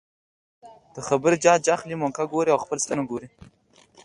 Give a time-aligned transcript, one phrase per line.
[0.95, 3.27] د خبرې جاج اخلي ،موقع ګوري او خپل صلاحيتونه ګوري